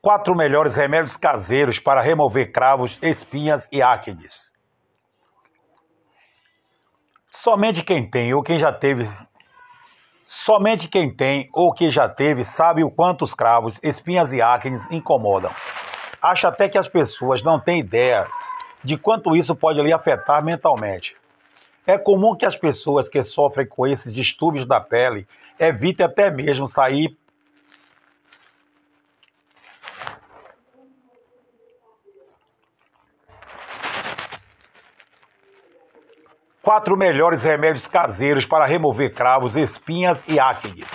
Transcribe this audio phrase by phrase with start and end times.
[0.00, 4.50] Quatro melhores remédios caseiros para remover cravos, espinhas e áquides.
[7.30, 9.08] Somente quem tem ou quem já teve
[10.26, 14.90] Somente quem tem ou que já teve sabe o quanto os cravos, espinhas e áquenes
[14.90, 15.50] incomodam.
[16.20, 18.26] Acho até que as pessoas não têm ideia
[18.82, 21.14] de quanto isso pode lhe afetar mentalmente.
[21.86, 25.26] É comum que as pessoas que sofrem com esses distúrbios da pele
[25.58, 27.16] evitem até mesmo sair
[36.64, 40.88] Quatro melhores remédios caseiros para remover cravos, espinhas e áquides.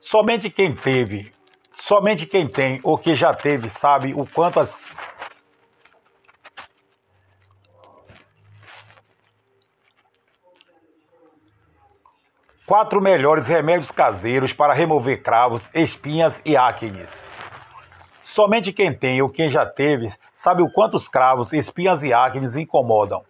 [0.00, 1.30] Somente quem teve,
[1.74, 4.78] somente quem tem ou que já teve sabe o quanto as
[12.70, 17.26] Quatro melhores remédios caseiros para remover cravos, espinhas e áquides.
[18.22, 22.54] Somente quem tem ou quem já teve sabe o quanto os cravos, espinhas e áquides
[22.54, 23.24] incomodam.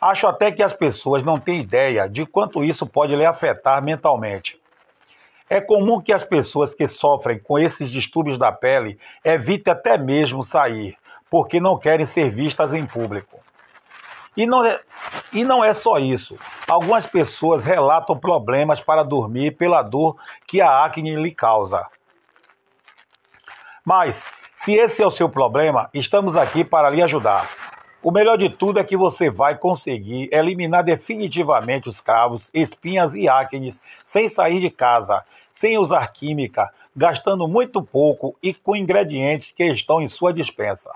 [0.00, 4.60] Acho até que as pessoas não têm ideia de quanto isso pode lhe afetar mentalmente.
[5.48, 10.42] É comum que as pessoas que sofrem com esses distúrbios da pele evitem até mesmo
[10.42, 10.96] sair,
[11.30, 13.38] porque não querem ser vistas em público.
[14.36, 14.80] E não, é,
[15.32, 16.36] e não é só isso.
[16.68, 20.16] Algumas pessoas relatam problemas para dormir pela dor
[20.46, 21.88] que a acne lhe causa.
[23.84, 27.48] Mas, se esse é o seu problema, estamos aqui para lhe ajudar.
[28.02, 33.28] O melhor de tudo é que você vai conseguir eliminar definitivamente os cravos, espinhas e
[33.28, 39.64] acnes sem sair de casa, sem usar química, gastando muito pouco e com ingredientes que
[39.64, 40.90] estão em sua dispensa.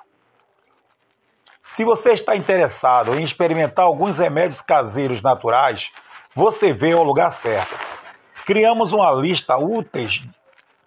[1.71, 5.93] Se você está interessado em experimentar alguns remédios caseiros naturais,
[6.35, 7.79] você veio ao lugar certo.
[8.45, 10.21] Criamos uma lista úteis,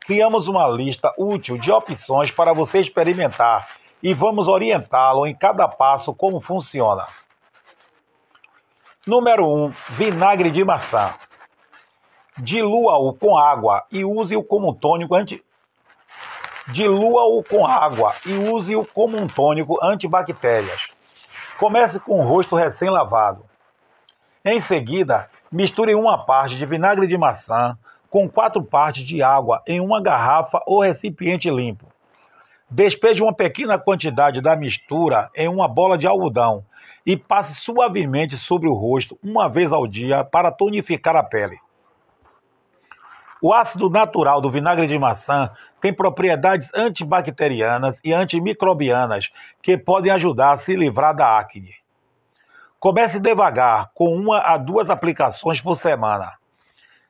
[0.01, 3.65] criamos uma lista útil de opções para você experimentar
[4.01, 7.07] e vamos orientá-lo em cada passo como funciona.
[9.07, 9.63] Número 1.
[9.65, 11.13] Um, vinagre de maçã.
[12.37, 15.41] Dilua-o com água e use-o como tônico anti
[16.67, 20.87] Dilua-o com água e use-o como um tônico antibactérias.
[21.59, 23.43] Comece com o rosto recém-lavado.
[24.45, 27.77] Em seguida, misture uma parte de vinagre de maçã
[28.09, 31.87] com quatro partes de água em uma garrafa ou recipiente limpo.
[32.69, 36.63] Despeje uma pequena quantidade da mistura em uma bola de algodão
[37.05, 41.59] e passe suavemente sobre o rosto uma vez ao dia para tonificar a pele.
[43.45, 49.29] O ácido natural do vinagre de maçã tem propriedades antibacterianas e antimicrobianas
[49.61, 51.75] que podem ajudar a se livrar da acne.
[52.79, 56.35] Comece devagar, com uma a duas aplicações por semana.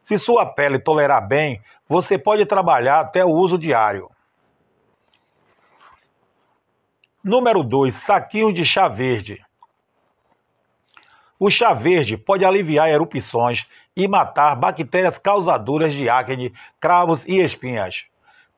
[0.01, 4.09] Se sua pele tolerar bem, você pode trabalhar até o uso diário.
[7.23, 9.39] Número 2, saquinho de chá verde.
[11.45, 18.05] O chá verde pode aliviar erupções e matar bactérias causadoras de acne, cravos e espinhas.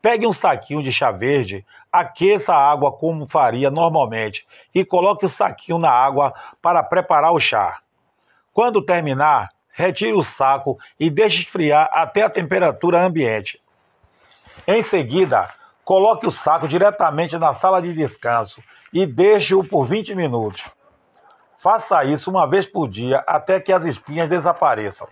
[0.03, 5.29] Pegue um saquinho de chá verde, aqueça a água como faria normalmente e coloque o
[5.29, 6.31] saquinho na água
[6.61, 7.79] para preparar o chá.
[8.53, 13.59] Quando terminar, retire o saco e deixe esfriar até a temperatura ambiente.
[14.67, 15.49] Em seguida,
[15.85, 18.59] Coloque o saco diretamente na sala de descanso
[18.91, 20.65] e deixe-o por 20 minutos.
[21.55, 25.07] Faça isso uma vez por dia até que as espinhas desapareçam.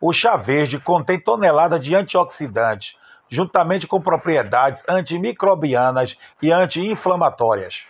[0.00, 2.96] O chá verde contém toneladas de antioxidantes,
[3.28, 7.86] juntamente com propriedades antimicrobianas e anti-inflamatórias.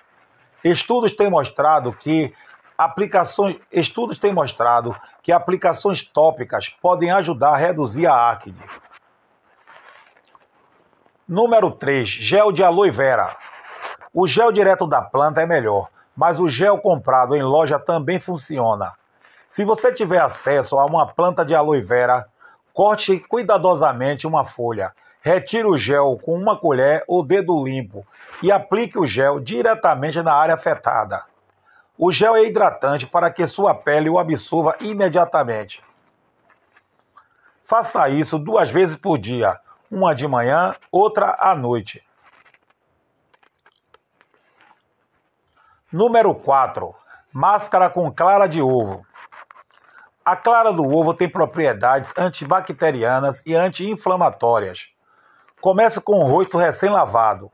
[0.62, 2.34] Estudos têm mostrado que
[2.76, 8.62] aplicações, estudos têm mostrado que aplicações tópicas podem ajudar a reduzir a acne.
[11.26, 13.36] Número 3, gel de aloe vera.
[14.12, 18.92] O gel direto da planta é melhor, mas o gel comprado em loja também funciona.
[19.48, 22.26] Se você tiver acesso a uma planta de aloe vera,
[22.72, 24.92] corte cuidadosamente uma folha.
[25.20, 28.06] Retire o gel com uma colher ou dedo limpo
[28.42, 31.24] e aplique o gel diretamente na área afetada.
[31.96, 35.82] O gel é hidratante para que sua pele o absorva imediatamente.
[37.62, 39.58] Faça isso duas vezes por dia
[39.94, 42.02] uma de manhã, outra à noite.
[45.94, 46.92] Número 4.
[47.32, 49.06] Máscara com clara de ovo.
[50.24, 54.88] A clara do ovo tem propriedades antibacterianas e anti-inflamatórias.
[55.60, 57.48] Comece com o rosto recém-lavado.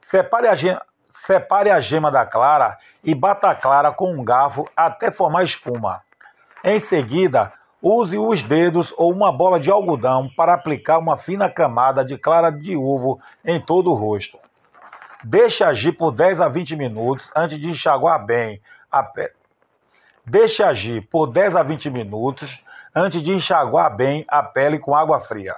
[0.00, 4.68] Separe a, gema, separe a gema da clara e bata a clara com um garfo
[4.76, 6.00] até formar espuma.
[6.62, 12.02] Em seguida, Use os dedos ou uma bola de algodão para aplicar uma fina camada
[12.02, 14.38] de clara de ovo em todo o rosto.
[15.24, 18.60] Deixe agir por 10 a 20 minutos antes de enxaguar bem
[18.92, 19.32] a pele.
[20.26, 22.62] Deixe agir por 10 a 20 minutos
[22.94, 25.56] antes de enxaguar bem a pele com água fria.